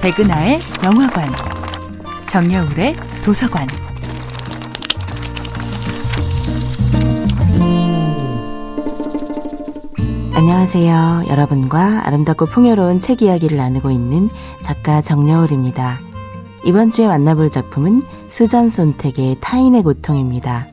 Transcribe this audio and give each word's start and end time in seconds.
백은하의 0.00 0.60
영화관, 0.84 1.28
정여울의 2.28 2.94
도서관. 3.24 3.66
안녕하세요. 10.34 11.24
여러분과 11.28 12.06
아름답고 12.06 12.46
풍요로운 12.46 13.00
책 13.00 13.22
이야기를 13.22 13.56
나누고 13.56 13.90
있는 13.90 14.28
작가 14.62 15.02
정여울입니다. 15.02 15.98
이번 16.64 16.90
주에 16.90 17.08
만나볼 17.08 17.50
작품은 17.50 18.02
수전 18.28 18.70
손택의 18.70 19.38
타인의 19.40 19.82
고통입니다. 19.82 20.68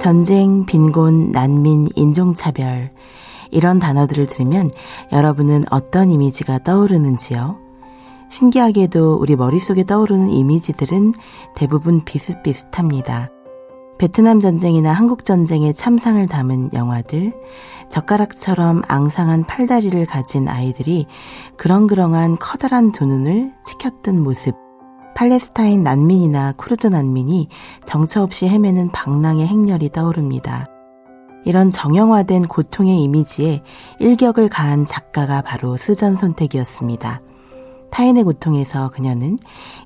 전쟁, 0.00 0.66
빈곤, 0.66 1.30
난민, 1.30 1.86
인종차별, 1.94 2.90
이런 3.52 3.78
단어들을 3.78 4.26
들으면 4.26 4.68
여러분은 5.12 5.64
어떤 5.70 6.10
이미지가 6.10 6.60
떠오르는지요? 6.60 7.58
신기하게도 8.28 9.18
우리 9.20 9.36
머릿속에 9.36 9.84
떠오르는 9.84 10.30
이미지들은 10.30 11.12
대부분 11.54 12.02
비슷비슷합니다. 12.04 13.28
베트남 13.98 14.40
전쟁이나 14.40 14.92
한국 14.92 15.24
전쟁의 15.24 15.74
참상을 15.74 16.26
담은 16.26 16.70
영화들, 16.72 17.32
젓가락처럼 17.88 18.82
앙상한 18.88 19.44
팔다리를 19.46 20.04
가진 20.06 20.48
아이들이 20.48 21.06
그렁그렁한 21.56 22.38
커다란 22.40 22.90
두 22.90 23.04
눈을 23.06 23.52
치켰던 23.62 24.20
모습, 24.20 24.56
팔레스타인 25.14 25.82
난민이나 25.82 26.52
쿠르드 26.52 26.86
난민이 26.86 27.48
정처 27.84 28.22
없이 28.22 28.48
헤매는 28.48 28.92
방랑의 28.92 29.46
행렬이 29.46 29.90
떠오릅니다. 29.90 30.71
이런 31.44 31.70
정형화된 31.70 32.46
고통의 32.46 33.02
이미지에 33.02 33.62
일격을 33.98 34.48
가한 34.48 34.86
작가가 34.86 35.42
바로 35.42 35.76
수전 35.76 36.16
손택이었습니다. 36.16 37.20
타인의 37.90 38.24
고통에서 38.24 38.90
그녀는 38.90 39.38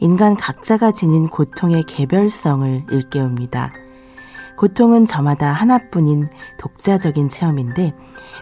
인간 0.00 0.36
각자가 0.36 0.92
지닌 0.92 1.28
고통의 1.28 1.84
개별성을 1.84 2.84
일깨웁니다. 2.90 3.72
고통은 4.56 5.04
저마다 5.06 5.52
하나뿐인 5.52 6.28
독자적인 6.58 7.28
체험인데 7.28 7.94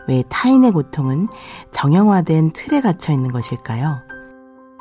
왜 0.08 0.24
타인의 0.28 0.72
고통은 0.72 1.28
정형화된 1.70 2.52
틀에 2.52 2.80
갇혀 2.80 3.12
있는 3.12 3.30
것일까요? 3.30 4.02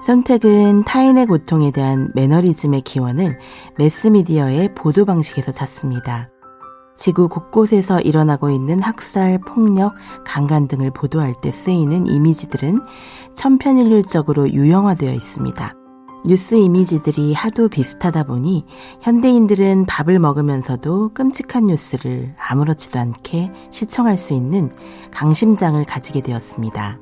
손택은 0.02 0.84
타인의 0.84 1.28
고통에 1.28 1.70
대한 1.70 2.10
매너리즘의 2.16 2.82
기원을 2.82 3.38
매스미디어의 3.78 4.74
보도 4.74 5.06
방식에서 5.06 5.52
찾습니다. 5.52 6.31
지구 7.02 7.30
곳곳에서 7.30 8.00
일어나고 8.00 8.52
있는 8.52 8.80
학살, 8.80 9.40
폭력, 9.40 9.96
강간 10.24 10.68
등을 10.68 10.92
보도할 10.92 11.34
때 11.42 11.52
쓰이는 11.52 12.06
이미지들은 12.06 12.80
천편일률적으로 13.34 14.52
유형화되어 14.52 15.12
있습니다. 15.12 15.74
뉴스 16.28 16.54
이미지들이 16.54 17.34
하도 17.34 17.70
비슷하다 17.70 18.26
보니 18.26 18.66
현대인들은 19.02 19.88
밥을 19.88 20.20
먹으면서도 20.20 21.16
끔찍한 21.16 21.66
뉴스를 21.66 22.36
아무렇지도 22.38 23.00
않게 23.00 23.52
시청할 23.72 24.16
수 24.20 24.34
있는 24.34 24.72
강심장을 25.10 25.84
가지게 25.84 26.22
되었습니다. 26.22 27.00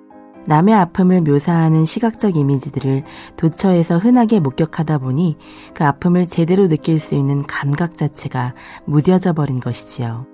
남의 0.47 0.73
아픔을 0.73 1.21
묘사하는 1.21 1.85
시각적 1.85 2.35
이미지들을 2.35 3.03
도처에서 3.35 3.97
흔하게 3.97 4.39
목격하다 4.39 4.99
보니 4.99 5.37
그 5.73 5.85
아픔을 5.85 6.27
제대로 6.27 6.67
느낄 6.67 6.99
수 6.99 7.15
있는 7.15 7.45
감각 7.45 7.95
자체가 7.95 8.53
무뎌져 8.85 9.33
버린 9.33 9.59
것이지요. 9.59 10.25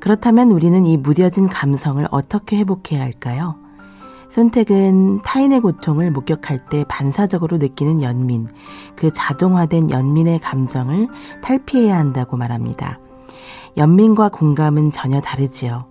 그렇다면 0.00 0.50
우리는 0.50 0.84
이 0.84 0.96
무뎌진 0.96 1.48
감성을 1.48 2.06
어떻게 2.10 2.58
회복해야 2.58 3.00
할까요? 3.00 3.56
손택은 4.28 5.22
타인의 5.22 5.60
고통을 5.60 6.10
목격할 6.10 6.66
때 6.68 6.84
반사적으로 6.88 7.58
느끼는 7.58 8.02
연민, 8.02 8.48
그 8.96 9.10
자동화된 9.12 9.90
연민의 9.90 10.40
감정을 10.40 11.08
탈피해야 11.42 11.96
한다고 11.96 12.36
말합니다. 12.36 12.98
연민과 13.76 14.30
공감은 14.30 14.90
전혀 14.90 15.20
다르지요. 15.20 15.86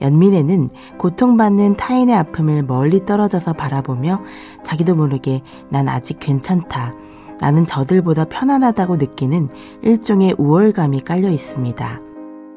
연민에는 0.00 0.68
고통받는 0.98 1.76
타인의 1.76 2.14
아픔을 2.14 2.62
멀리 2.62 3.04
떨어져서 3.04 3.54
바라보며 3.54 4.22
자기도 4.62 4.94
모르게 4.94 5.42
난 5.68 5.88
아직 5.88 6.18
괜찮다. 6.20 6.94
나는 7.40 7.64
저들보다 7.64 8.24
편안하다고 8.24 8.96
느끼는 8.96 9.48
일종의 9.82 10.34
우월감이 10.38 11.00
깔려 11.02 11.30
있습니다. 11.30 12.00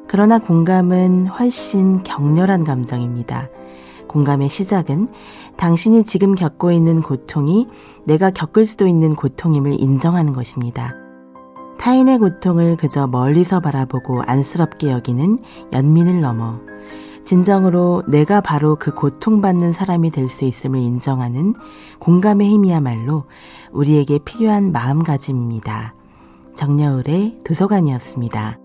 그러나 0.08 0.38
공감은 0.38 1.26
훨씬 1.26 2.02
격렬한 2.02 2.64
감정입니다. 2.64 3.48
공감의 4.08 4.48
시작은 4.48 5.08
당신이 5.56 6.04
지금 6.04 6.34
겪고 6.34 6.70
있는 6.70 7.00
고통이 7.00 7.68
내가 8.04 8.30
겪을 8.30 8.66
수도 8.66 8.86
있는 8.86 9.14
고통임을 9.14 9.80
인정하는 9.80 10.32
것입니다. 10.32 10.94
타인의 11.78 12.18
고통을 12.18 12.76
그저 12.76 13.06
멀리서 13.06 13.60
바라보고 13.60 14.22
안쓰럽게 14.22 14.90
여기는 14.90 15.38
연민을 15.72 16.20
넘어 16.20 16.60
진정으로 17.22 18.02
내가 18.08 18.40
바로 18.40 18.76
그 18.76 18.92
고통받는 18.94 19.72
사람이 19.72 20.10
될 20.10 20.28
수 20.28 20.44
있음을 20.44 20.78
인정하는 20.78 21.54
공감의 21.98 22.48
힘이야말로 22.48 23.24
우리에게 23.72 24.18
필요한 24.24 24.72
마음가짐입니다. 24.72 25.94
정여울의 26.54 27.38
도서관이었습니다. 27.44 28.58